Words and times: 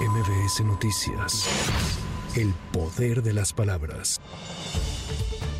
MBS 0.00 0.60
Noticias. 0.60 1.48
El 2.36 2.52
poder 2.70 3.22
de 3.22 3.32
las 3.32 3.54
palabras. 3.54 4.20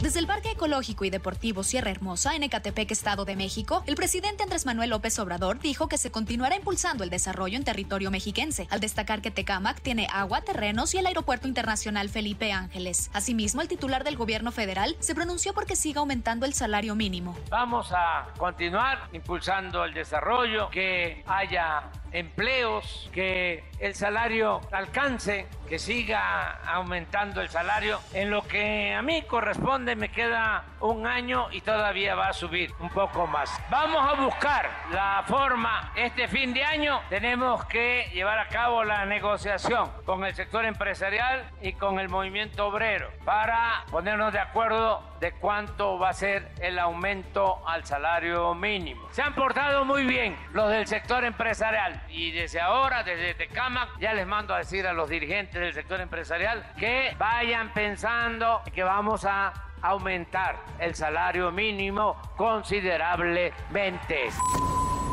Desde 0.00 0.20
el 0.20 0.26
Parque 0.26 0.52
Ecológico 0.52 1.04
y 1.04 1.10
Deportivo 1.10 1.62
Sierra 1.62 1.90
Hermosa, 1.90 2.34
en 2.34 2.42
Ecatepec, 2.42 2.90
Estado 2.90 3.26
de 3.26 3.36
México, 3.36 3.84
el 3.86 3.94
presidente 3.94 4.42
Andrés 4.42 4.64
Manuel 4.64 4.88
López 4.88 5.18
Obrador 5.18 5.60
dijo 5.60 5.86
que 5.86 5.98
se 5.98 6.10
continuará 6.10 6.56
impulsando 6.56 7.04
el 7.04 7.10
desarrollo 7.10 7.58
en 7.58 7.64
territorio 7.64 8.10
mexiquense, 8.10 8.66
al 8.70 8.80
destacar 8.80 9.20
que 9.20 9.30
Tecámac 9.30 9.82
tiene 9.82 10.08
agua, 10.10 10.40
terrenos 10.40 10.94
y 10.94 10.98
el 10.98 11.06
Aeropuerto 11.06 11.46
Internacional 11.46 12.08
Felipe 12.08 12.52
Ángeles. 12.52 13.10
Asimismo, 13.12 13.60
el 13.60 13.68
titular 13.68 14.02
del 14.02 14.16
gobierno 14.16 14.50
federal 14.50 14.96
se 15.00 15.14
pronunció 15.14 15.52
porque 15.52 15.76
siga 15.76 16.00
aumentando 16.00 16.46
el 16.46 16.54
salario 16.54 16.94
mínimo. 16.94 17.36
Vamos 17.50 17.92
a 17.92 18.28
continuar 18.38 19.10
impulsando 19.12 19.84
el 19.84 19.92
desarrollo, 19.92 20.70
que 20.70 21.22
haya 21.26 21.92
empleos, 22.12 23.10
que 23.12 23.64
el 23.78 23.94
salario 23.94 24.60
alcance, 24.70 25.46
que 25.68 25.78
siga 25.78 26.60
aumentando 26.66 27.40
el 27.40 27.48
salario. 27.48 27.98
En 28.12 28.30
lo 28.30 28.42
que 28.42 28.94
a 28.94 29.02
mí 29.02 29.22
corresponde 29.22 29.96
me 29.96 30.10
queda 30.10 30.64
un 30.80 31.06
año 31.06 31.48
y 31.50 31.60
todavía 31.60 32.14
va 32.14 32.28
a 32.28 32.32
subir 32.32 32.72
un 32.80 32.90
poco 32.90 33.26
más. 33.26 33.50
Vamos 33.70 34.04
a 34.06 34.20
buscar 34.20 34.70
la 34.92 35.24
forma 35.26 35.92
este 35.96 36.28
fin 36.28 36.52
de 36.52 36.64
año. 36.64 37.00
Tenemos 37.08 37.64
que 37.66 38.10
llevar 38.12 38.38
a 38.38 38.48
cabo 38.48 38.84
la 38.84 39.04
negociación 39.06 39.90
con 40.04 40.24
el 40.24 40.34
sector 40.34 40.64
empresarial 40.64 41.50
y 41.62 41.72
con 41.72 41.98
el 41.98 42.08
movimiento 42.08 42.66
obrero 42.66 43.10
para 43.24 43.84
ponernos 43.90 44.32
de 44.32 44.40
acuerdo 44.40 45.11
de 45.22 45.30
cuánto 45.30 46.00
va 46.00 46.08
a 46.08 46.12
ser 46.14 46.50
el 46.60 46.80
aumento 46.80 47.62
al 47.68 47.84
salario 47.84 48.56
mínimo. 48.56 49.06
Se 49.12 49.22
han 49.22 49.36
portado 49.36 49.84
muy 49.84 50.04
bien 50.04 50.36
los 50.52 50.68
del 50.68 50.88
sector 50.88 51.24
empresarial 51.24 52.02
y 52.08 52.32
desde 52.32 52.60
ahora, 52.60 53.04
desde 53.04 53.34
Tecama, 53.34 53.88
ya 54.00 54.14
les 54.14 54.26
mando 54.26 54.52
a 54.52 54.58
decir 54.58 54.84
a 54.84 54.92
los 54.92 55.08
dirigentes 55.08 55.60
del 55.60 55.72
sector 55.72 56.00
empresarial 56.00 56.66
que 56.76 57.14
vayan 57.18 57.72
pensando 57.72 58.62
que 58.74 58.82
vamos 58.82 59.24
a 59.24 59.52
aumentar 59.80 60.56
el 60.80 60.96
salario 60.96 61.52
mínimo 61.52 62.20
considerablemente. 62.36 64.30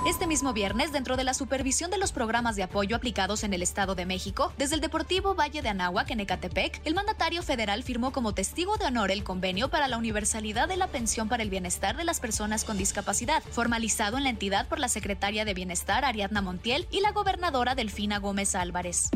Este 0.07 0.27
mismo 0.27 0.53
viernes, 0.53 0.93
dentro 0.93 1.17
de 1.17 1.25
la 1.25 1.33
supervisión 1.33 1.91
de 1.91 1.97
los 1.97 2.13
programas 2.13 2.55
de 2.55 2.63
apoyo 2.63 2.95
aplicados 2.95 3.43
en 3.43 3.53
el 3.53 3.61
Estado 3.61 3.95
de 3.95 4.05
México, 4.05 4.53
desde 4.57 4.75
el 4.75 4.81
Deportivo 4.81 5.35
Valle 5.35 5.61
de 5.61 5.69
Anáhuac 5.69 6.09
en 6.11 6.21
Ecatepec, 6.21 6.81
el 6.85 6.95
mandatario 6.95 7.43
federal 7.43 7.83
firmó 7.83 8.11
como 8.11 8.33
testigo 8.33 8.77
de 8.77 8.85
honor 8.85 9.11
el 9.11 9.25
convenio 9.25 9.69
para 9.69 9.89
la 9.89 9.97
universalidad 9.97 10.69
de 10.69 10.77
la 10.77 10.87
pensión 10.87 11.27
para 11.27 11.43
el 11.43 11.49
bienestar 11.49 11.97
de 11.97 12.05
las 12.05 12.21
personas 12.21 12.63
con 12.63 12.77
discapacidad, 12.77 13.43
formalizado 13.51 14.17
en 14.17 14.23
la 14.23 14.29
entidad 14.29 14.67
por 14.69 14.79
la 14.79 14.87
secretaria 14.87 15.43
de 15.43 15.53
Bienestar 15.53 16.05
Ariadna 16.05 16.41
Montiel 16.41 16.87
y 16.91 17.01
la 17.01 17.11
gobernadora 17.11 17.75
Delfina 17.75 18.19
Gómez 18.19 18.55
Álvarez. 18.55 19.09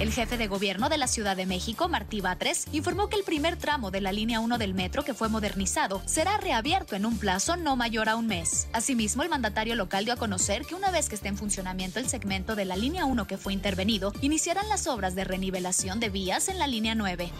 El 0.00 0.12
jefe 0.12 0.36
de 0.36 0.48
gobierno 0.48 0.88
de 0.88 0.98
la 0.98 1.06
Ciudad 1.06 1.36
de 1.36 1.46
México, 1.46 1.88
Martí 1.88 2.20
Batres, 2.20 2.66
informó 2.72 3.08
que 3.08 3.16
el 3.16 3.22
primer 3.22 3.56
tramo 3.56 3.92
de 3.92 4.00
la 4.00 4.10
línea 4.10 4.40
1 4.40 4.58
del 4.58 4.74
metro 4.74 5.04
que 5.04 5.14
fue 5.14 5.28
modernizado 5.28 6.02
será 6.04 6.36
reabierto 6.36 6.96
en 6.96 7.06
un 7.06 7.16
plazo 7.16 7.56
no 7.56 7.76
mayor 7.76 8.08
a 8.08 8.16
un 8.16 8.26
mes. 8.26 8.66
Asimismo, 8.72 9.22
el 9.22 9.28
mandatario 9.28 9.76
local 9.76 10.04
dio 10.04 10.14
a 10.14 10.16
conocer 10.18 10.66
que 10.66 10.74
una 10.74 10.90
vez 10.90 11.08
que 11.08 11.14
esté 11.14 11.28
en 11.28 11.36
funcionamiento 11.36 12.00
el 12.00 12.08
segmento 12.08 12.56
de 12.56 12.64
la 12.64 12.76
línea 12.76 13.04
1 13.04 13.26
que 13.28 13.38
fue 13.38 13.52
intervenido, 13.52 14.12
iniciarán 14.20 14.68
las 14.68 14.88
obras 14.88 15.14
de 15.14 15.22
renivelación 15.22 16.00
de 16.00 16.10
vías 16.10 16.48
en 16.48 16.58
la 16.58 16.66
línea 16.66 16.96
9. 16.96 17.30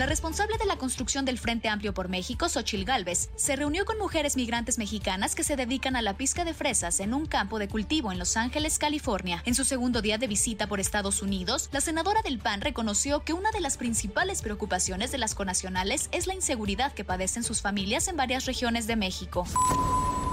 La 0.00 0.06
responsable 0.06 0.56
de 0.56 0.64
la 0.64 0.78
construcción 0.78 1.26
del 1.26 1.38
Frente 1.38 1.68
Amplio 1.68 1.92
por 1.92 2.08
México, 2.08 2.48
Xochil 2.48 2.86
Gálvez, 2.86 3.28
se 3.36 3.54
reunió 3.54 3.84
con 3.84 3.98
mujeres 3.98 4.34
migrantes 4.34 4.78
mexicanas 4.78 5.34
que 5.34 5.44
se 5.44 5.56
dedican 5.56 5.94
a 5.94 6.00
la 6.00 6.16
pizca 6.16 6.46
de 6.46 6.54
fresas 6.54 7.00
en 7.00 7.12
un 7.12 7.26
campo 7.26 7.58
de 7.58 7.68
cultivo 7.68 8.10
en 8.10 8.18
Los 8.18 8.38
Ángeles, 8.38 8.78
California. 8.78 9.42
En 9.44 9.54
su 9.54 9.62
segundo 9.66 10.00
día 10.00 10.16
de 10.16 10.26
visita 10.26 10.68
por 10.68 10.80
Estados 10.80 11.20
Unidos, 11.20 11.68
la 11.70 11.82
senadora 11.82 12.22
del 12.22 12.38
PAN 12.38 12.62
reconoció 12.62 13.24
que 13.24 13.34
una 13.34 13.50
de 13.50 13.60
las 13.60 13.76
principales 13.76 14.40
preocupaciones 14.40 15.12
de 15.12 15.18
las 15.18 15.34
conacionales 15.34 16.08
es 16.12 16.26
la 16.26 16.32
inseguridad 16.32 16.94
que 16.94 17.04
padecen 17.04 17.44
sus 17.44 17.60
familias 17.60 18.08
en 18.08 18.16
varias 18.16 18.46
regiones 18.46 18.86
de 18.86 18.96
México. 18.96 19.44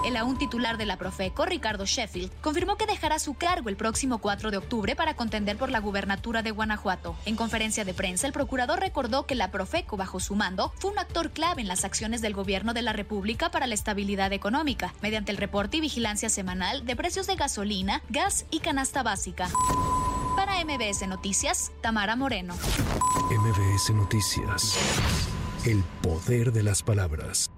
El 0.07 0.15
aún 0.15 0.37
titular 0.37 0.77
de 0.77 0.85
la 0.85 0.95
Profeco, 0.95 1.45
Ricardo 1.45 1.85
Sheffield, 1.85 2.31
confirmó 2.39 2.77
que 2.77 2.85
dejará 2.85 3.19
su 3.19 3.33
cargo 3.33 3.67
el 3.67 3.75
próximo 3.75 4.19
4 4.19 4.51
de 4.51 4.57
octubre 4.57 4.95
para 4.95 5.17
contender 5.17 5.57
por 5.57 5.69
la 5.69 5.81
gubernatura 5.81 6.41
de 6.43 6.51
Guanajuato. 6.51 7.17
En 7.25 7.35
conferencia 7.35 7.83
de 7.83 7.93
prensa, 7.93 8.25
el 8.25 8.31
procurador 8.31 8.79
recordó 8.79 9.25
que 9.25 9.35
la 9.35 9.51
Profeco, 9.51 9.97
bajo 9.97 10.21
su 10.21 10.33
mando, 10.35 10.71
fue 10.77 10.91
un 10.91 10.99
actor 10.99 11.31
clave 11.31 11.61
en 11.61 11.67
las 11.67 11.83
acciones 11.83 12.21
del 12.21 12.33
gobierno 12.33 12.73
de 12.73 12.83
la 12.83 12.93
República 12.93 13.51
para 13.51 13.67
la 13.67 13.73
estabilidad 13.73 14.31
económica, 14.31 14.93
mediante 15.01 15.33
el 15.33 15.37
reporte 15.37 15.75
y 15.75 15.81
vigilancia 15.81 16.29
semanal 16.29 16.85
de 16.85 16.95
precios 16.95 17.27
de 17.27 17.35
gasolina, 17.35 18.01
gas 18.07 18.45
y 18.49 18.59
canasta 18.59 19.03
básica. 19.03 19.49
Para 20.37 20.63
MBS 20.63 21.05
Noticias, 21.09 21.73
Tamara 21.81 22.15
Moreno. 22.15 22.55
MBS 23.29 23.89
Noticias. 23.89 24.77
El 25.65 25.83
poder 26.01 26.53
de 26.53 26.63
las 26.63 26.81
palabras. 26.81 27.49